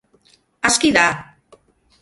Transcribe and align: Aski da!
Aski 0.69 0.93
da! 0.97 1.05